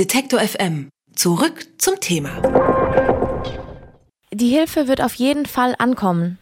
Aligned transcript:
Detektor 0.00 0.40
FM. 0.40 0.88
Zurück 1.14 1.66
zum 1.76 2.00
Thema. 2.00 2.40
Die 4.32 4.48
Hilfe 4.48 4.88
wird 4.88 5.02
auf 5.02 5.12
jeden 5.12 5.44
Fall 5.44 5.74
ankommen. 5.76 6.38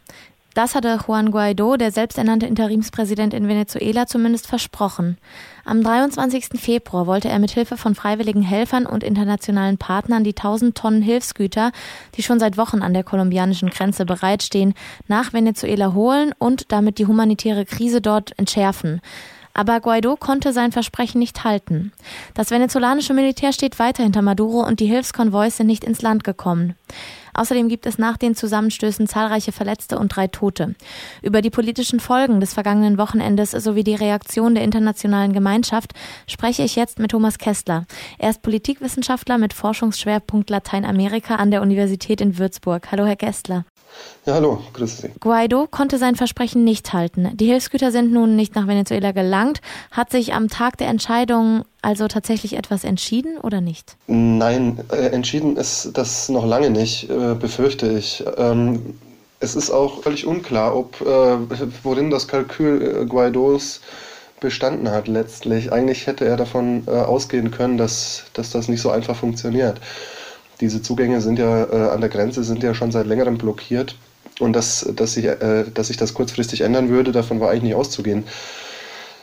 Das 0.53 0.75
hatte 0.75 0.97
Juan 1.05 1.29
Guaido, 1.29 1.75
der 1.75 1.91
selbsternannte 1.91 2.45
Interimspräsident 2.45 3.33
in 3.33 3.49
Venezuela, 3.49 4.07
zumindest 4.07 4.47
versprochen. 4.47 5.17
Am 5.65 5.83
23. 5.83 6.57
Februar 6.57 7.05
wollte 7.05 7.27
er 7.27 7.39
mit 7.39 7.51
Hilfe 7.51 7.75
von 7.75 7.95
freiwilligen 7.95 8.43
Helfern 8.43 8.85
und 8.85 9.03
internationalen 9.03 9.77
Partnern 9.77 10.23
die 10.23 10.37
1000 10.37 10.77
Tonnen 10.77 11.01
Hilfsgüter, 11.01 11.73
die 12.15 12.23
schon 12.23 12.39
seit 12.39 12.55
Wochen 12.55 12.81
an 12.81 12.93
der 12.93 13.03
kolumbianischen 13.03 13.71
Grenze 13.71 14.05
bereitstehen, 14.05 14.73
nach 15.09 15.33
Venezuela 15.33 15.93
holen 15.93 16.33
und 16.39 16.71
damit 16.71 16.97
die 16.97 17.07
humanitäre 17.07 17.65
Krise 17.65 17.99
dort 17.99 18.39
entschärfen. 18.39 19.01
Aber 19.59 19.81
Guaido 19.81 20.15
konnte 20.15 20.53
sein 20.53 20.71
Versprechen 20.71 21.19
nicht 21.19 21.43
halten. 21.43 21.91
Das 22.33 22.49
venezolanische 22.49 23.13
Militär 23.13 23.51
steht 23.51 23.77
weiter 23.77 24.03
hinter 24.03 24.21
Maduro 24.21 24.65
und 24.65 24.79
die 24.79 24.85
Hilfskonvois 24.85 25.49
sind 25.49 25.67
nicht 25.67 25.83
ins 25.83 26.01
Land 26.01 26.23
gekommen. 26.23 26.75
Außerdem 27.33 27.67
gibt 27.67 27.85
es 27.85 27.97
nach 27.97 28.15
den 28.15 28.35
Zusammenstößen 28.35 29.05
zahlreiche 29.05 29.51
Verletzte 29.51 29.99
und 29.99 30.15
drei 30.15 30.27
Tote. 30.27 30.75
Über 31.21 31.41
die 31.41 31.49
politischen 31.49 31.99
Folgen 31.99 32.39
des 32.39 32.53
vergangenen 32.53 32.97
Wochenendes 32.97 33.51
sowie 33.51 33.83
die 33.83 33.95
Reaktion 33.95 34.55
der 34.55 34.63
internationalen 34.63 35.33
Gemeinschaft 35.33 35.91
spreche 36.25 36.63
ich 36.63 36.77
jetzt 36.77 36.97
mit 36.97 37.11
Thomas 37.11 37.37
Kessler. 37.37 37.83
Er 38.17 38.29
ist 38.29 38.41
Politikwissenschaftler 38.41 39.37
mit 39.37 39.51
Forschungsschwerpunkt 39.51 40.49
Lateinamerika 40.49 41.35
an 41.35 41.51
der 41.51 41.61
Universität 41.61 42.21
in 42.21 42.37
Würzburg. 42.37 42.93
Hallo, 42.93 43.05
Herr 43.05 43.17
Kessler. 43.17 43.65
Ja, 44.25 44.33
hallo, 44.35 44.61
grüße 44.73 45.01
Sie. 45.01 45.09
Guaido 45.19 45.67
konnte 45.69 45.97
sein 45.97 46.15
Versprechen 46.15 46.63
nicht 46.63 46.93
halten. 46.93 47.29
Die 47.35 47.45
Hilfsgüter 47.45 47.91
sind 47.91 48.11
nun 48.11 48.35
nicht 48.35 48.55
nach 48.55 48.67
Venezuela 48.67 49.11
gelangt. 49.11 49.61
Hat 49.91 50.11
sich 50.11 50.33
am 50.33 50.49
Tag 50.49 50.77
der 50.77 50.87
Entscheidung 50.87 51.63
also 51.81 52.07
tatsächlich 52.07 52.57
etwas 52.57 52.83
entschieden 52.83 53.37
oder 53.37 53.61
nicht? 53.61 53.95
Nein, 54.07 54.79
äh, 54.91 55.07
entschieden 55.07 55.57
ist 55.57 55.91
das 55.93 56.29
noch 56.29 56.45
lange 56.45 56.69
nicht, 56.69 57.09
äh, 57.09 57.33
befürchte 57.35 57.89
ich. 57.91 58.23
Ähm, 58.37 58.97
es 59.39 59.55
ist 59.55 59.71
auch 59.71 60.03
völlig 60.03 60.25
unklar, 60.25 60.75
ob 60.75 60.99
äh, 61.01 61.05
worin 61.83 62.09
das 62.09 62.27
Kalkül 62.27 63.01
äh, 63.01 63.05
Guaidos 63.05 63.81
bestanden 64.39 64.89
hat 64.91 65.07
letztlich. 65.07 65.71
Eigentlich 65.71 66.07
hätte 66.07 66.25
er 66.25 66.37
davon 66.37 66.83
äh, 66.87 66.91
ausgehen 66.91 67.51
können, 67.51 67.77
dass, 67.77 68.25
dass 68.33 68.51
das 68.51 68.67
nicht 68.67 68.81
so 68.81 68.89
einfach 68.89 69.15
funktioniert. 69.15 69.79
Diese 70.61 70.81
Zugänge 70.81 71.21
sind 71.21 71.39
ja 71.39 71.63
äh, 71.65 71.89
an 71.91 72.01
der 72.01 72.09
Grenze 72.09 72.43
sind 72.43 72.63
ja 72.63 72.73
schon 72.73 72.91
seit 72.91 73.07
längerem 73.07 73.37
blockiert. 73.37 73.95
Und 74.39 74.53
dass, 74.53 74.89
dass, 74.95 75.13
sich, 75.13 75.25
äh, 75.25 75.65
dass 75.73 75.87
sich 75.87 75.97
das 75.97 76.13
kurzfristig 76.13 76.61
ändern 76.61 76.89
würde, 76.89 77.11
davon 77.11 77.39
war 77.39 77.49
eigentlich 77.49 77.63
nicht 77.63 77.75
auszugehen. 77.75 78.23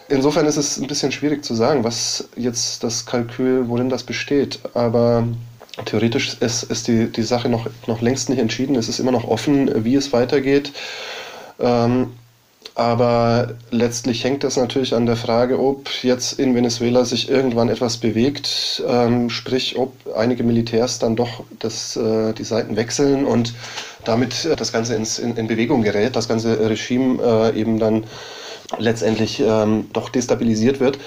Insofern 0.09 0.47
ist 0.47 0.57
es 0.57 0.79
ein 0.79 0.87
bisschen 0.87 1.11
schwierig 1.11 1.45
zu 1.45 1.55
sagen, 1.55 1.83
was 1.83 2.29
jetzt 2.37 2.85
das 2.85 3.07
Kalkül, 3.07 3.69
worin 3.69 3.89
das 3.89 4.05
besteht. 4.05 4.61
Aber 4.75 5.27
theoretisch 5.85 6.37
ist, 6.41 6.65
ist 6.65 6.87
die, 6.87 7.11
die 7.11 7.23
Sache 7.23 7.49
noch, 7.49 7.67
noch 7.87 8.01
längst 8.03 8.29
nicht 8.29 8.39
entschieden. 8.39 8.77
Es 8.77 8.89
ist 8.89 9.01
immer 9.01 9.11
noch 9.11 9.27
offen, 9.27 9.85
wie 9.85 9.97
es 9.97 10.13
weitergeht. 10.13 10.73
Ähm, 11.59 12.13
aber 12.77 13.55
letztlich 13.71 14.23
hängt 14.23 14.45
das 14.45 14.59
natürlich 14.59 14.95
an 14.95 15.07
der 15.07 15.17
Frage, 15.17 15.59
ob 15.59 15.89
jetzt 16.05 16.39
in 16.39 16.55
Venezuela 16.55 17.07
sich 17.07 17.31
irgendwann 17.31 17.71
etwas 17.71 17.97
bewegt, 17.97 18.83
ähm, 18.87 19.31
sprich 19.31 19.79
ob 19.79 19.95
einige 20.15 20.45
Militärs 20.45 20.99
dann 20.99 21.17
doch 21.17 21.43
das, 21.59 21.97
äh, 21.97 22.35
die 22.35 22.45
Seiten 22.45 22.77
wechseln 22.77 23.25
und 23.25 23.55
damit 24.05 24.45
äh, 24.45 24.57
das 24.57 24.73
Ganze 24.73 24.95
ins, 24.95 25.19
in, 25.19 25.39
in, 25.39 25.47
Bewegung 25.47 25.81
gerät, 25.81 26.17
das 26.17 26.29
ganze 26.29 26.69
Regime 26.69 27.23
äh, 27.23 27.59
eben 27.59 27.79
dann 27.79 28.05
letztendlich 28.79 29.41
ähm, 29.41 29.89
doch 29.95 30.11
destabilisiert 30.11 30.79
wird 30.79 30.99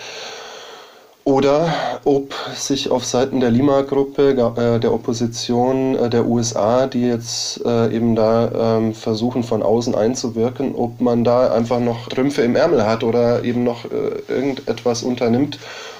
oder 1.24 1.74
ob 2.06 2.34
sich 2.56 2.90
auf 2.90 3.06
Seiten 3.06 3.40
der 3.40 3.52
Lima-Gruppe, 3.52 4.32
äh, 4.32 4.80
der 4.80 4.94
Opposition 4.94 5.96
äh, 5.96 6.10
der 6.10 6.26
USA, 6.26 6.88
die 6.88 7.02
jetzt 7.02 7.64
äh, 7.66 7.96
eben 7.96 8.16
da 8.16 8.78
ähm, 8.78 8.94
versuchen 8.94 9.44
von 9.44 9.62
außen 9.62 9.94
einzuwirken, 9.96 10.74
ob 10.76 11.02
man 11.02 11.24
da 11.24 11.54
einfach 11.54 11.80
noch 11.80 12.08
Trümpfe 12.08 12.42
im 12.42 12.56
Ärmel 12.56 12.86
hat 12.86 13.04
oder 13.04 13.44
eben 13.44 13.64
noch 13.64 13.86
irgendetwas 14.28 15.04
unternimmt, 15.04 15.60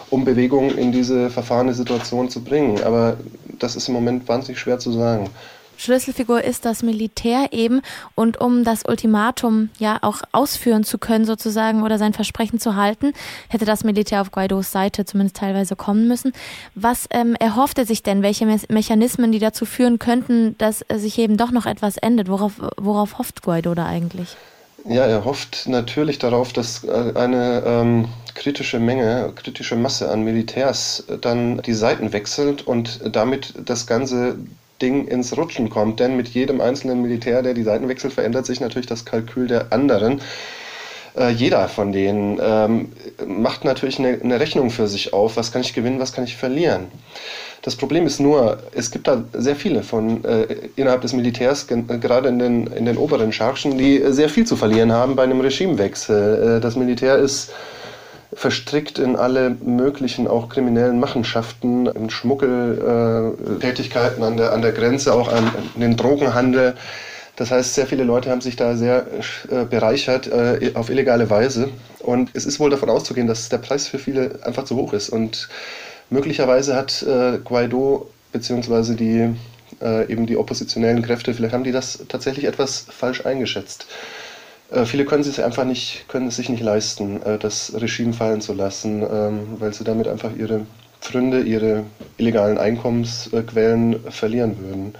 um 0.10 0.26
Bewegung 0.26 0.72
in 0.72 0.92
diese 0.92 1.30
verfahrene 1.30 1.74
Situation 1.74 2.30
zu 2.30 2.44
bringen. 2.44 2.82
Aber 2.84 3.18
das 3.60 3.76
ist 3.76 3.88
im 3.88 3.94
Moment 3.94 4.28
wahnsinnig 4.28 4.60
schwer 4.60 4.80
zu 4.80 4.92
sagen. 4.92 5.30
Schlüsselfigur 5.80 6.44
ist 6.44 6.66
das 6.66 6.84
Militär 6.84 7.48
eben 7.52 7.82
und 8.14 8.42
um 8.42 8.66
das 8.66 8.84
Ultimatum 8.86 9.70
ja 9.80 9.98
auch 10.02 10.18
ausführen 10.34 10.84
zu 10.84 10.98
können 10.98 11.24
sozusagen 11.24 11.84
oder 11.84 11.98
sein 11.98 12.12
Versprechen 12.12 12.60
zu 12.60 12.76
halten, 12.76 13.14
hätte 13.48 13.64
das 13.64 13.86
Militär 13.86 14.20
auf 14.20 14.32
Guaidos 14.32 14.74
Seite 14.74 15.06
zumindest 15.06 15.38
teilweise 15.38 15.78
kommen 15.78 16.10
müssen. 16.10 16.34
Was 16.76 17.08
ähm, 17.12 17.34
erhofft 17.40 17.78
er 17.78 17.86
sich 17.86 18.04
denn? 18.04 18.24
Welche 18.24 18.46
Me 18.46 18.60
Mechanismen, 18.68 19.32
die 19.32 19.40
dazu 19.40 19.66
führen 19.66 20.00
könnten, 20.00 20.58
dass 20.58 20.84
sich 20.94 21.18
eben 21.18 21.38
doch 21.38 21.52
noch 21.52 21.66
etwas 21.66 21.96
endet? 21.96 22.28
Worauf, 22.28 22.54
worauf 22.76 23.18
hofft 23.18 23.42
Guaido 23.42 23.74
da 23.74 23.86
eigentlich? 23.86 24.36
Ja, 24.84 25.06
er 25.06 25.24
hofft 25.24 25.70
natürlich 25.70 26.20
darauf, 26.20 26.52
dass 26.52 26.84
äh, 26.84 27.14
eine 27.16 27.64
ähm, 27.66 28.10
kritische 28.36 28.80
Menge, 28.80 29.32
kritische 29.34 29.78
Masse 29.78 30.12
an 30.12 30.24
Militärs 30.24 31.06
dann 31.22 31.62
die 31.62 31.74
Seiten 31.74 32.12
wechselt 32.12 32.68
und 32.68 33.00
damit 33.16 33.54
das 33.66 33.88
Ganze 33.88 34.36
Ding 34.82 35.08
ins 35.08 35.36
Rutschen 35.38 35.70
kommt. 35.70 36.00
Denn 36.00 36.16
mit 36.16 36.30
jedem 36.30 36.62
einzelnen 36.62 37.02
Militär, 37.02 37.42
der 37.42 37.54
die 37.54 37.64
Seiten 37.64 37.88
wechselt, 37.88 38.14
verändert 38.14 38.46
sich 38.46 38.60
natürlich 38.60 38.88
das 38.88 39.06
Kalkül 39.06 39.48
der 39.48 39.72
anderen. 39.72 40.22
Äh, 41.18 41.30
jeder 41.32 41.68
von 41.68 41.92
denen 41.92 42.40
ähm, 42.42 42.90
macht 43.26 43.66
natürlich 43.66 44.00
eine, 44.00 44.20
eine, 44.24 44.40
Rechnung 44.40 44.70
für 44.70 44.88
sich 44.88 45.14
auf, 45.14 45.38
was 45.38 45.52
kann 45.52 45.62
ich 45.62 45.74
gewinnen, 45.74 46.00
was 46.00 46.14
kann 46.14 46.24
ich 46.24 46.36
verlieren. 46.38 46.88
Das 47.62 47.76
Problem 47.76 48.06
ist 48.06 48.20
nur, 48.20 48.60
es 48.74 48.90
gibt 48.90 49.08
da 49.08 49.24
sehr 49.34 49.56
viele 49.56 49.84
von 49.84 50.24
äh, 50.24 50.48
innerhalb 50.76 51.02
des 51.02 51.14
Militärs, 51.14 51.68
gerade 51.68 52.30
in 52.30 52.40
den, 52.40 52.68
in 52.68 52.86
den 52.86 52.98
oberen 52.98 53.34
Chargen, 53.34 53.78
die 53.78 54.02
sehr 54.10 54.30
viel 54.30 54.46
zu 54.46 54.56
verlieren 54.56 54.94
haben 54.94 55.16
bei 55.16 55.24
einem 55.24 55.42
Regimewechsel. 55.42 56.58
Äh, 56.58 56.62
das 56.62 56.76
Militär 56.76 57.18
ist 57.18 57.52
verstrickt 58.40 58.98
in 59.00 59.18
alle 59.18 59.50
möglichen 59.50 60.26
auch 60.26 60.48
kriminellen 60.48 60.98
Machenschaften, 60.98 61.88
in 61.88 62.10
Schmuggeltätigkeiten 62.10 64.24
äh, 64.24 64.26
an, 64.26 64.38
der, 64.38 64.54
an 64.54 64.62
der 64.62 64.72
Grenze, 64.72 65.14
auch 65.14 65.28
an, 65.28 65.44
an, 65.44 65.54
den 65.76 65.98
Drogenhandel. 65.98 66.78
Das 67.36 67.52
heißt, 67.52 67.76
sehr 67.76 67.86
viele 67.86 68.06
Leute 68.06 68.30
haben 68.30 68.40
sich 68.40 68.56
da 68.56 68.78
sehr 68.78 69.08
äh, 69.50 69.66
bereichert 69.66 70.28
äh, 70.28 70.72
auf 70.76 70.90
illegale 70.90 71.30
Weise. 71.30 71.68
Und 72.00 72.30
es 72.34 72.46
ist 72.46 72.62
wohl 72.62 72.70
davon 72.70 72.90
auszugehen, 72.90 73.28
dass 73.28 73.50
der 73.50 73.58
Preis 73.58 73.90
für 73.90 74.00
viele 74.00 74.40
einfach 74.44 74.64
zu 74.64 74.78
hoch 74.78 74.94
ist. 74.94 75.10
Und 75.10 75.50
möglicherweise 76.10 76.78
hat 76.78 77.04
äh, 77.04 77.40
Guaido 77.44 78.10
bzw. 78.32 78.96
die 78.96 79.36
äh, 79.82 80.10
eben 80.10 80.28
die 80.28 80.38
oppositionellen 80.38 81.02
Kräfte, 81.02 81.34
vielleicht 81.34 81.54
haben 81.54 81.66
die 81.66 81.74
das 81.74 82.06
tatsächlich 82.08 82.46
etwas 82.46 82.86
falsch 82.90 83.26
eingeschätzt. 83.26 83.88
Äh, 84.72 84.86
viele 84.86 85.06
können 85.06 85.22
es 85.22 85.40
einfach 85.40 85.66
nicht, 85.66 86.06
können 86.08 86.28
es 86.28 86.36
sich 86.36 86.50
nicht 86.50 86.62
leisten, 86.62 87.22
äh, 87.24 87.38
das 87.38 87.74
Regime 87.76 88.14
fallen 88.14 88.42
zu 88.42 88.54
lassen, 88.54 89.02
ähm, 89.02 89.48
weil 89.60 89.74
sie 89.74 89.84
damit 89.84 90.08
einfach 90.08 90.32
ihre 90.36 90.66
Pfründe, 91.02 91.42
ihre 91.42 91.86
illegalen 92.18 92.58
Einkommensquellen 92.58 94.12
verlieren 94.12 94.60
würden. 94.60 94.94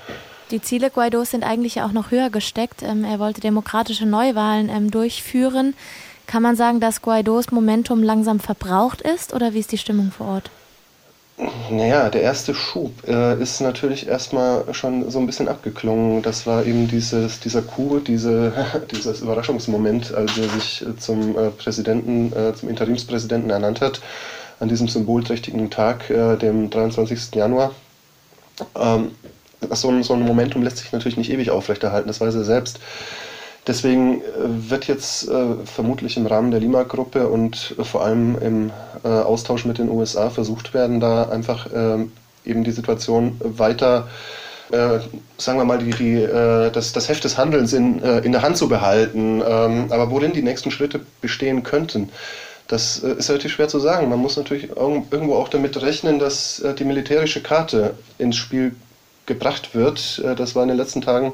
Die 0.52 0.62
Ziele 0.62 0.90
Guaidos 0.90 1.32
sind 1.32 1.44
eigentlich 1.44 1.82
auch 1.82 1.92
noch 1.92 2.10
höher 2.10 2.30
gesteckt. 2.30 2.82
Ähm, 2.82 3.04
er 3.04 3.20
wollte 3.20 3.42
demokratische 3.42 4.08
Neuwahlen 4.08 4.70
ähm, 4.70 4.90
durchführen. 4.90 5.76
Kann 6.26 6.42
man 6.42 6.56
sagen, 6.56 6.80
dass 6.80 7.02
Guaidos 7.02 7.52
Momentum 7.52 8.02
langsam 8.02 8.40
verbraucht 8.40 9.02
ist 9.02 9.34
oder 9.34 9.54
wie 9.54 9.60
ist 9.60 9.72
die 9.72 9.78
Stimmung 9.78 10.12
vor 10.12 10.28
Ort? 10.28 10.52
Naja, 11.70 12.10
der 12.10 12.22
erste 12.22 12.54
Schub 12.54 13.08
äh, 13.08 13.42
ist 13.42 13.62
natürlich 13.62 14.08
erstmal 14.08 14.74
schon 14.74 15.10
so 15.10 15.20
ein 15.20 15.26
bisschen 15.26 15.48
abgeklungen. 15.48 16.22
Das 16.22 16.46
war 16.46 16.66
eben 16.66 16.90
dieses, 16.90 17.40
dieser 17.40 17.62
Coup, 17.62 18.04
diese, 18.04 18.52
dieses 18.92 19.22
Überraschungsmoment, 19.22 20.14
als 20.14 20.38
er 20.38 20.50
sich 20.50 20.82
äh, 20.82 20.98
zum 20.98 21.38
äh, 21.38 21.50
Präsidenten, 21.52 22.34
äh, 22.34 22.54
zum 22.54 22.68
Interimspräsidenten 22.68 23.52
ernannt 23.52 23.80
hat, 23.80 24.02
an 24.60 24.68
diesem 24.68 24.90
symbolträchtigen 24.90 25.70
Tag, 25.70 26.10
äh, 26.10 26.36
dem 26.36 26.70
23. 26.70 27.34
Januar. 27.36 27.72
Ähm, 28.78 29.12
so, 29.72 29.90
ein, 29.90 30.04
so 30.04 30.16
ein 30.16 30.22
Momentum 30.22 30.62
lässt 30.62 30.78
sich 30.78 30.92
natürlich 30.92 31.18
nicht 31.18 31.32
ewig 31.32 31.52
aufrechterhalten, 31.52 32.10
das 32.10 32.20
weiß 32.20 32.36
er 32.36 32.44
selbst. 32.44 32.82
Deswegen 33.68 34.22
äh, 34.22 34.24
wird 34.70 34.88
jetzt 34.88 35.28
äh, 35.30 35.56
vermutlich 35.66 36.18
im 36.18 36.26
Rahmen 36.26 36.52
der 36.52 36.60
Lima-Gruppe 36.60 37.28
und 37.28 37.76
äh, 37.78 37.84
vor 37.84 38.04
allem 38.04 38.38
im 38.42 38.72
äh, 39.04 39.08
Austausch 39.08 39.66
mit 39.66 39.78
den 39.78 39.90
USA 39.90 40.30
versucht 40.30 40.74
werden, 40.74 41.00
da 41.00 41.30
einfach 41.30 41.68
ähm, 41.74 42.12
eben 42.46 42.64
die 42.64 42.72
Situation 42.72 43.40
weiter, 43.44 44.08
äh, 44.72 45.00
sagen 45.38 45.60
wir 45.60 45.66
mal, 45.66 45.80
die, 45.80 45.92
die, 45.92 46.16
äh, 46.16 46.72
das, 46.72 46.94
das 46.94 47.10
Heft 47.10 47.24
des 47.24 47.38
Handelns 47.38 47.74
in, 47.74 48.00
in 48.00 48.32
der 48.32 48.42
Hand 48.42 48.58
zu 48.58 48.70
behalten. 48.70 49.42
Ähm, 49.46 49.88
aber 49.92 50.10
worin 50.10 50.34
die 50.34 50.42
nächsten 50.42 50.72
Schritte 50.72 51.02
bestehen 51.22 51.64
könnten, 51.64 52.10
das 52.68 53.00
ist 53.00 53.30
relativ 53.30 53.54
schwer 53.54 53.68
zu 53.68 53.80
sagen. 53.80 54.10
Man 54.10 54.20
muss 54.20 54.38
natürlich 54.38 54.70
irgendwo 54.70 55.36
auch 55.36 55.50
damit 55.50 55.82
rechnen, 55.82 56.20
dass 56.20 56.64
die 56.78 56.84
militärische 56.84 57.42
Karte 57.42 57.96
ins 58.20 58.36
Spiel 58.36 58.76
gebracht 59.26 59.74
wird. 59.74 60.24
das 60.38 60.54
war 60.54 60.62
in 60.62 60.70
den 60.70 60.78
letzten 60.78 61.02
Tagen 61.02 61.34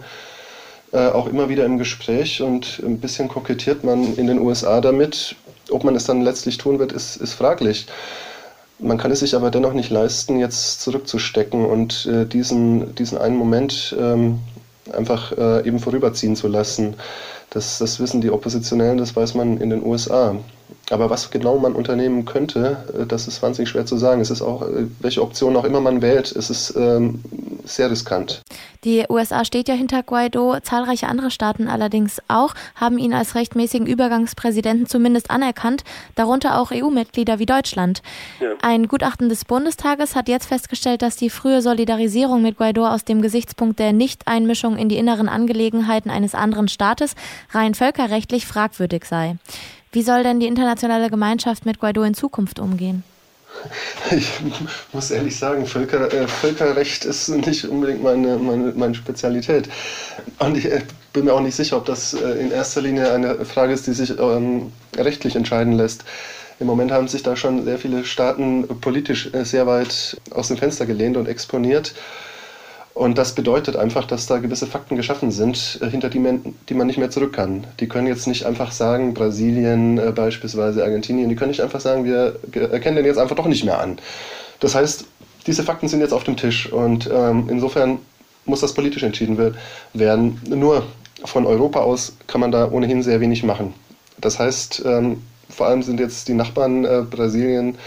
äh, 0.96 1.10
auch 1.10 1.28
immer 1.28 1.50
wieder 1.50 1.66
im 1.66 1.78
Gespräch 1.78 2.42
und 2.42 2.82
ein 2.86 3.00
bisschen 3.00 3.28
kokettiert 3.28 3.84
man 3.84 4.16
in 4.16 4.28
den 4.28 4.40
USA 4.40 4.80
damit. 4.80 5.36
Ob 5.70 5.84
man 5.84 5.94
es 5.96 6.06
dann 6.06 6.22
letztlich 6.22 6.58
tun 6.58 6.80
wird, 6.80 6.94
ist, 6.94 7.18
ist 7.18 7.34
fraglich. 7.34 7.88
Man 8.80 8.98
kann 8.98 9.12
es 9.12 9.20
sich 9.20 9.36
aber 9.36 9.52
dennoch 9.52 9.74
nicht 9.74 9.90
leisten, 9.90 10.40
jetzt 10.40 10.82
zurückzustecken 10.82 11.66
und 11.66 12.06
äh, 12.06 12.26
diesen, 12.26 12.96
diesen 12.96 13.18
einen 13.18 13.36
Moment 13.36 13.94
ähm, 14.00 14.40
einfach 14.94 15.34
äh, 15.38 15.68
eben 15.68 15.80
vorüberziehen 15.80 16.38
zu 16.38 16.48
lassen. 16.48 16.96
Das, 17.50 17.78
das 17.78 18.00
wissen 18.00 18.22
die 18.22 18.32
Oppositionellen, 18.32 18.98
das 18.98 19.16
weiß 19.16 19.34
man 19.34 19.58
in 19.60 19.70
den 19.70 19.86
USA. 19.86 20.36
Aber 20.92 21.10
was 21.10 21.32
genau 21.32 21.58
man 21.58 21.74
unternehmen 21.74 22.26
könnte, 22.26 22.78
äh, 22.98 23.06
das 23.06 23.28
ist 23.28 23.42
wahnsinnig 23.42 23.70
schwer 23.70 23.86
zu 23.86 23.98
sagen. 23.98 24.22
Es 24.22 24.30
ist 24.30 24.42
auch, 24.42 24.62
äh, 24.62 24.88
welche 25.00 25.22
Option 25.22 25.56
auch 25.58 25.66
immer 25.66 25.82
man 25.82 26.02
wählt, 26.02 26.32
es 26.32 26.50
ist 26.50 26.74
ähm, 26.78 27.22
sehr 27.66 27.92
riskant. 27.92 28.42
Die 28.84 29.06
USA 29.10 29.46
steht 29.46 29.68
ja 29.68 29.74
hinter 29.74 30.04
Guaido, 30.04 30.60
zahlreiche 30.62 31.08
andere 31.08 31.32
Staaten 31.32 31.68
allerdings 31.68 32.22
auch, 32.28 32.54
haben 32.76 32.98
ihn 32.98 33.14
als 33.14 33.36
rechtmäßigen 33.36 33.88
Übergangspräsidenten 33.88 34.86
zumindest 34.86 35.32
anerkannt, 35.32 35.84
darunter 36.16 36.60
auch 36.60 36.72
EU-Mitglieder 36.72 37.40
wie 37.40 37.46
Deutschland. 37.46 38.02
Ja. 38.40 38.50
Ein 38.62 38.88
Gutachten 38.88 39.30
des 39.30 39.46
Bundestages 39.46 40.16
hat 40.16 40.30
jetzt 40.30 40.46
festgestellt, 40.48 41.02
dass 41.02 41.16
die 41.16 41.30
frühe 41.30 41.62
Solidarisierung 41.62 42.42
mit 42.42 42.58
Guaido 42.58 42.88
aus 42.88 43.06
dem 43.06 43.22
Gesichtspunkt 43.22 43.80
der 43.80 43.94
Nichteinmischung 43.94 44.78
in 44.78 44.90
die 44.90 44.98
inneren 44.98 45.30
Angelegenheiten 45.30 46.12
eines 46.12 46.36
anderen 46.36 46.68
Staates 46.68 47.16
rein 47.52 47.74
völkerrechtlich 47.74 48.46
fragwürdig 48.46 49.06
sei. 49.06 49.38
Wie 49.92 50.04
soll 50.04 50.24
denn 50.24 50.40
die 50.40 50.48
internationale 50.48 51.10
Gemeinschaft 51.10 51.66
mit 51.66 51.80
Guaido 51.80 52.04
in 52.04 52.14
Zukunft 52.14 52.60
umgehen? 52.60 53.04
Ich 54.12 54.30
muss 54.94 55.12
ehrlich 55.12 55.38
sagen, 55.38 55.66
Völker, 55.66 56.12
äh, 56.14 56.28
Völkerrecht 56.28 57.06
ist 57.06 57.30
nicht 57.30 57.66
unbedingt 57.66 58.04
meine, 58.04 58.38
meine, 58.38 58.74
meine 58.76 58.96
Spezialität. 58.96 59.68
Und 60.40 60.58
ich 60.58 60.66
äh, 60.66 60.82
bin 61.14 61.26
mir 61.26 61.34
auch 61.34 61.42
nicht 61.42 61.56
sicher, 61.56 61.78
ob 61.78 61.86
das 61.86 62.14
äh, 62.14 62.32
in 62.40 62.52
erster 62.52 62.82
Linie 62.82 63.12
eine 63.12 63.46
Frage 63.46 63.74
ist, 63.74 63.88
die 63.88 63.94
sich 63.94 64.20
ähm, 64.20 64.72
rechtlich 64.96 65.36
entscheiden 65.36 65.74
lässt. 65.74 66.04
Im 66.60 66.68
Moment 66.68 66.92
haben 66.92 67.08
sich 67.08 67.24
da 67.24 67.36
schon 67.36 67.66
sehr 67.66 67.78
viele 67.78 68.06
Staaten 68.06 68.68
politisch 68.80 69.30
äh, 69.34 69.44
sehr 69.44 69.68
weit 69.68 70.18
aus 70.32 70.48
dem 70.48 70.58
Fenster 70.58 70.86
gelehnt 70.86 71.18
und 71.18 71.28
exponiert. 71.28 71.94
Und 72.96 73.18
das 73.18 73.36
bedeutet 73.36 73.76
einfach, 73.76 74.08
dass 74.08 74.26
da 74.26 74.38
gewisse 74.38 74.68
Fakten 74.68 74.96
geschaffen 74.96 75.30
sind, 75.30 75.80
äh, 75.82 75.90
hinter 75.90 76.10
die 76.10 76.18
man, 76.18 76.56
die 76.70 76.74
man 76.74 76.88
nicht 76.88 76.98
mehr 76.98 77.12
zurück 77.12 77.34
kann. 77.34 77.68
Die 77.82 77.90
können 77.90 78.08
jetzt 78.08 78.26
nicht 78.26 78.46
einfach 78.46 78.72
sagen, 78.72 79.14
Brasilien 79.14 79.98
äh, 79.98 80.14
beispielsweise, 80.16 80.82
Argentinien, 80.82 81.28
die 81.28 81.36
können 81.36 81.52
nicht 81.52 81.62
einfach 81.62 81.82
sagen, 81.82 82.06
wir 82.06 82.40
erkennen 82.54 82.96
den 82.96 83.06
jetzt 83.06 83.18
einfach 83.18 83.36
doch 83.36 83.48
nicht 83.48 83.66
mehr 83.66 83.82
an. 83.82 83.98
Das 84.62 84.76
heißt, 84.76 85.06
diese 85.46 85.64
Fakten 85.64 85.90
sind 85.90 86.00
jetzt 86.00 86.14
auf 86.14 86.24
dem 86.24 86.38
Tisch 86.38 86.72
und 86.72 87.10
ähm, 87.14 87.48
insofern 87.50 88.00
muss 88.46 88.62
das 88.62 88.74
politisch 88.74 89.04
entschieden 89.04 89.54
werden. 89.94 90.42
Nur 90.48 90.84
von 91.26 91.46
Europa 91.46 91.82
aus 91.82 92.16
kann 92.28 92.40
man 92.40 92.54
da 92.54 92.72
ohnehin 92.72 93.04
sehr 93.04 93.20
wenig 93.20 93.44
machen. 93.44 93.74
Das 94.20 94.40
heißt, 94.40 94.84
ähm, 94.86 95.22
vor 95.50 95.68
allem 95.68 95.84
sind 95.84 96.00
jetzt 96.00 96.30
die 96.30 96.34
Nachbarn 96.34 96.86
äh, 96.86 97.04
Brasilien, 97.10 97.78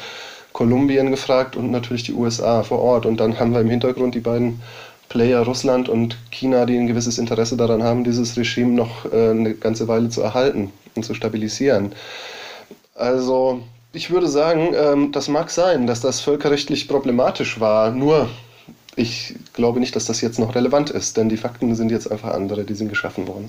Kolumbien 0.53 1.11
gefragt 1.11 1.57
und 1.57 1.71
natürlich 1.71 2.03
die 2.03 2.13
USA 2.13 2.63
vor 2.63 2.81
Ort. 2.81 3.07
Und 3.07 3.19
dann 3.21 3.39
haben 3.39 3.53
wir 3.53 3.61
im 3.61 3.71
Hintergrund 3.71 4.15
die 4.15 4.21
beiden 4.21 4.61
Player 5.09 5.41
Russland 5.41 5.89
und 5.89 6.17
China, 6.31 6.67
die 6.67 6.77
ein 6.77 6.87
gewisses 6.87 7.19
Interesse 7.19 7.57
daran 7.57 7.83
haben, 7.83 8.05
dieses 8.05 8.37
Regime 8.37 8.73
noch 8.73 9.11
äh, 9.13 9.31
eine 9.31 9.55
ganze 9.55 9.89
Weile 9.89 10.09
zu 10.09 10.23
erhalten 10.23 10.73
und 10.95 11.05
zu 11.05 11.15
stabilisieren. 11.15 11.93
Also 12.95 13.63
ich 13.93 14.11
würde 14.11 14.29
sagen, 14.29 14.75
ähm, 14.75 15.13
das 15.13 15.29
mag 15.29 15.51
sein, 15.51 15.87
dass 15.87 16.01
das 16.01 16.21
völkerrechtlich 16.21 16.89
problematisch 16.89 17.61
war, 17.61 17.91
nur 17.91 18.29
ich 18.97 19.37
glaube 19.53 19.81
nicht, 19.81 19.95
dass 19.95 20.07
das 20.07 20.21
jetzt 20.21 20.39
noch 20.39 20.55
relevant 20.55 20.91
ist, 20.91 21.17
denn 21.17 21.29
die 21.29 21.37
Fakten 21.37 21.75
sind 21.75 21.91
jetzt 21.91 22.11
einfach 22.11 22.35
andere, 22.35 22.65
die 22.65 22.75
sind 22.75 22.89
geschaffen 22.89 23.29
worden. 23.29 23.49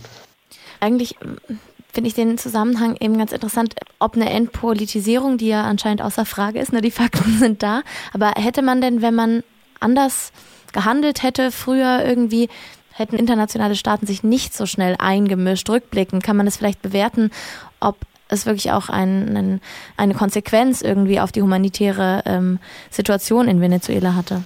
Eigentlich 0.79 1.15
ähm, 1.21 1.59
finde 1.91 2.07
ich 2.07 2.13
den 2.13 2.37
Zusammenhang 2.37 2.95
eben 2.99 3.17
ganz 3.17 3.31
interessant, 3.31 3.75
ob 3.97 4.15
eine 4.15 4.29
Entpolitisierung, 4.29 5.37
die 5.37 5.47
ja 5.47 5.63
anscheinend 5.63 6.01
außer 6.01 6.25
Frage 6.25 6.59
ist, 6.59 6.71
ne, 6.71 6.81
die 6.81 6.91
Fakten 6.91 7.37
sind 7.39 7.63
da, 7.63 7.81
aber 8.13 8.31
hätte 8.35 8.61
man 8.61 8.79
denn, 8.79 9.01
wenn 9.01 9.15
man 9.15 9.43
anders 9.79 10.31
gehandelt 10.73 11.23
hätte, 11.23 11.51
früher 11.51 12.03
irgendwie 12.05 12.49
hätten 12.93 13.15
internationale 13.15 13.75
Staaten 13.75 14.05
sich 14.05 14.23
nicht 14.23 14.53
so 14.53 14.65
schnell 14.65 14.95
eingemischt. 14.99 15.69
Rückblickend 15.69 16.23
kann 16.23 16.37
man 16.37 16.47
es 16.47 16.57
vielleicht 16.57 16.81
bewerten, 16.81 17.31
ob 17.79 17.95
es 18.29 18.45
wirklich 18.45 18.71
auch 18.71 18.89
ein, 18.89 19.35
ein, 19.35 19.61
eine 19.97 20.13
Konsequenz 20.13 20.81
irgendwie 20.81 21.19
auf 21.19 21.31
die 21.31 21.41
humanitäre 21.41 22.23
ähm, 22.25 22.59
Situation 22.91 23.47
in 23.47 23.59
Venezuela 23.59 24.15
hatte. 24.15 24.43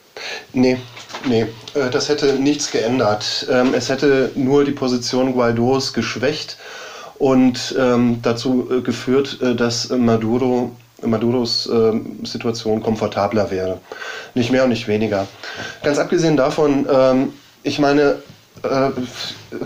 Nee, 0.54 0.78
nee, 1.26 1.46
äh, 1.74 1.90
das 1.92 2.10
hätte 2.10 2.34
nichts 2.36 2.72
geändert. 2.72 3.46
Ähm, 3.52 3.74
es 3.74 3.90
hätte 3.90 4.32
nur 4.36 4.64
die 4.64 4.72
Position 4.72 5.34
Guaidos 5.34 5.94
geschwächt 5.94 6.58
und 7.20 7.76
ähm, 7.78 8.20
dazu 8.22 8.70
äh, 8.72 8.82
geführt, 8.82 9.40
äh, 9.42 9.56
dass 9.56 9.90
Maduro 9.90 10.72
Maduros 11.06 11.68
äh, 11.68 12.00
Situation 12.24 12.82
komfortabler 12.82 13.52
wäre. 13.52 13.80
Nicht 14.34 14.52
mehr 14.52 14.64
und 14.64 14.70
nicht 14.70 14.88
weniger. 14.88 15.28
Ganz 15.84 15.98
abgesehen 16.00 16.38
davon, 16.38 16.88
ähm, 16.92 17.34
ich 17.64 17.80
meine, 17.80 18.18
äh, 18.64 18.90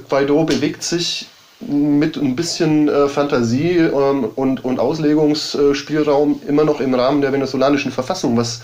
Guaido 0.09 0.43
bewegt 0.43 0.83
sich 0.83 1.27
mit 1.59 2.17
ein 2.17 2.35
bisschen 2.35 2.87
äh, 2.87 3.07
Fantasie 3.07 3.77
ähm, 3.77 4.25
und, 4.35 4.63
und 4.63 4.79
Auslegungsspielraum 4.79 6.41
immer 6.47 6.63
noch 6.63 6.79
im 6.79 6.93
Rahmen 6.93 7.21
der 7.21 7.33
venezolanischen 7.33 7.91
Verfassung, 7.91 8.37
was 8.37 8.61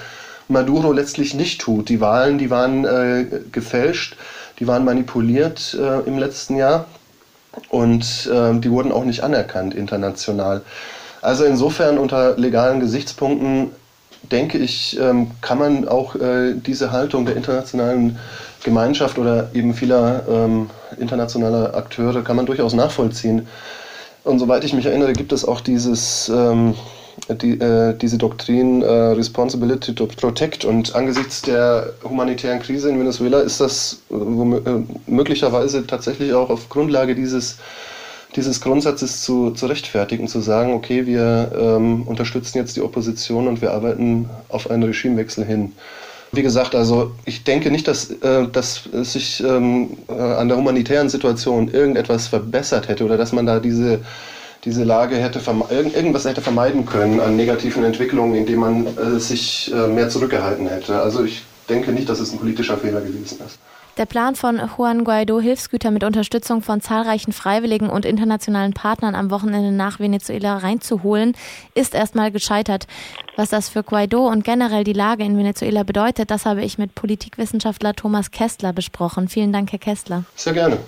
Maduro 0.48 0.92
letztlich 0.92 1.34
nicht 1.34 1.62
tut. 1.62 1.90
Die 1.90 2.02
Wahlen, 2.02 2.38
die 2.38 2.50
waren 2.50 2.86
äh, 2.86 3.26
gefälscht, 3.52 4.16
die 4.60 4.68
waren 4.68 4.86
manipuliert 4.86 5.76
äh, 5.80 6.02
im 6.02 6.18
letzten 6.18 6.58
Jahr 6.58 6.86
und 7.70 8.30
äh, 8.32 8.60
die 8.60 8.70
wurden 8.70 8.92
auch 8.92 9.06
nicht 9.06 9.24
anerkannt 9.24 9.74
international. 9.74 10.62
Also 11.24 11.46
insofern 11.46 11.98
unter 11.98 12.38
legalen 12.38 12.82
Gesichtspunkten 12.82 13.72
denke 14.30 14.58
ich, 14.58 15.00
ähm, 15.00 15.32
kann 15.40 15.58
man 15.58 15.88
auch 15.88 16.16
äh, 16.16 16.54
diese 16.54 16.92
Haltung 16.92 17.26
der 17.26 17.38
internationalen 17.38 18.20
Gemeinschaft 18.64 19.18
oder 19.18 19.50
eben 19.54 19.74
vieler 19.74 20.24
ähm, 20.30 20.70
internationaler 20.98 21.76
Akteure 21.76 22.24
kann 22.24 22.36
man 22.36 22.46
durchaus 22.46 22.74
nachvollziehen. 22.74 23.48
Und 24.26 24.40
soweit 24.40 24.66
ich 24.66 24.74
mich 24.74 24.86
erinnere, 24.86 25.14
gibt 25.14 25.32
es 25.32 25.46
auch 25.46 25.62
dieses, 25.62 26.28
ähm, 26.28 26.76
die, 27.30 27.58
äh, 27.58 27.98
diese 27.98 28.18
Doktrin 28.18 28.82
äh, 28.82 28.88
Responsibility 28.92 29.96
to 29.96 30.08
Protect. 30.08 30.66
Und 30.66 30.94
angesichts 30.94 31.42
der 31.42 31.94
humanitären 32.04 32.62
Krise 32.62 32.90
in 32.90 33.00
Venezuela 33.00 33.40
ist 33.40 33.62
das 33.62 34.02
äh, 34.12 34.16
möglicherweise 35.08 35.88
tatsächlich 35.88 36.34
auch 36.34 36.50
auf 36.50 36.68
Grundlage 36.68 37.16
dieses 37.16 37.60
dieses 38.36 38.62
Grundsatzes 38.62 39.22
zu, 39.22 39.52
zu 39.52 39.68
rechtfertigen, 39.68 40.28
zu 40.28 40.42
sagen, 40.42 40.74
okay, 40.74 41.06
wir 41.06 41.52
ähm, 41.58 42.04
unterstützen 42.04 42.58
jetzt 42.58 42.76
die 42.76 42.82
Opposition 42.82 43.48
und 43.48 43.62
wir 43.62 43.72
arbeiten 43.72 44.30
auf 44.50 44.70
einen 44.70 44.84
Regimewechsel 44.84 45.46
hin. 45.46 45.74
Wie 46.32 46.42
gesagt, 46.42 46.74
also 46.74 47.12
ich 47.26 47.44
denke 47.44 47.70
nicht, 47.70 47.88
dass, 47.88 48.10
äh, 48.10 48.48
dass 48.52 48.90
sich 48.92 49.44
ähm, 49.44 49.98
äh, 50.10 50.14
an 50.14 50.48
der 50.48 50.58
humanitären 50.58 51.10
Situation 51.10 51.72
irgendetwas 51.72 52.28
verbessert 52.28 52.88
hätte 52.88 53.06
oder 53.06 53.18
dass 53.18 53.34
man 53.34 53.46
da 53.46 53.60
diese, 53.60 54.00
diese 54.66 54.84
Lage 54.84 55.16
hätte, 55.18 55.40
irgendwas 55.70 56.26
hätte 56.26 56.42
vermeiden 56.42 56.88
können 56.88 57.20
an 57.20 57.36
negativen 57.36 57.84
Entwicklungen, 57.84 58.34
indem 58.34 58.60
man 58.62 58.88
äh, 58.98 59.20
sich 59.20 59.72
äh, 59.74 59.88
mehr 59.88 60.10
zurückgehalten 60.10 60.68
hätte. 60.68 61.00
Also 61.00 61.24
ich 61.24 61.44
denke 61.70 61.92
nicht, 61.92 62.10
dass 62.10 62.20
es 62.20 62.32
ein 62.32 62.40
politischer 62.40 62.78
Fehler 62.78 63.02
gewesen 63.02 63.38
ist. 63.46 63.60
Der 63.98 64.08
Plan 64.08 64.36
von 64.36 64.60
Juan 64.76 65.04
Guaido, 65.04 65.40
Hilfsgüter 65.40 65.92
mit 65.92 66.04
Unterstützung 66.04 66.64
von 66.64 66.82
zahlreichen 66.82 67.32
Freiwilligen 67.32 67.92
und 67.92 68.06
internationalen 68.06 68.74
Partnern 68.74 69.14
am 69.14 69.30
Wochenende 69.30 69.72
nach 69.72 70.00
Venezuela 70.00 70.58
reinzuholen, 70.58 71.38
ist 71.76 71.94
erstmal 71.94 72.32
gescheitert. 72.32 72.88
Was 73.36 73.50
das 73.50 73.70
für 73.70 73.84
Guaido 73.84 74.28
und 74.28 74.44
generell 74.44 74.84
die 74.84 74.94
Lage 74.94 75.24
in 75.24 75.38
Venezuela 75.38 75.84
bedeutet, 75.84 76.32
das 76.32 76.48
habe 76.48 76.64
ich 76.64 76.80
mit 76.80 76.96
Politikwissenschaftler 76.96 77.94
Thomas 77.94 78.32
Kestler 78.32 78.74
besprochen. 78.74 79.28
Vielen 79.28 79.54
Dank, 79.54 79.72
Herr 79.72 79.80
Kestler. 79.80 80.24
Sehr 80.36 80.54
gerne. 80.54 80.80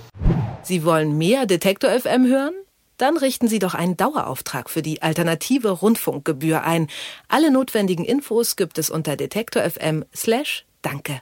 Sie 0.63 0.83
wollen 0.83 1.15
mehr 1.15 1.45
Detektor 1.45 1.91
FM 1.91 2.25
hören? 2.25 2.53
Dann 2.97 3.17
richten 3.17 3.47
Sie 3.47 3.59
doch 3.59 3.75
einen 3.75 3.97
Dauerauftrag 3.97 4.67
für 4.67 4.81
die 4.81 5.03
alternative 5.03 5.69
Rundfunkgebühr 5.69 6.63
ein. 6.63 6.87
Alle 7.27 7.51
notwendigen 7.51 8.03
Infos 8.03 8.55
gibt 8.55 8.79
es 8.79 8.89
unter 8.89 9.15
detektor.fm 9.15 10.05
slash 10.15 10.65
danke. 10.81 11.21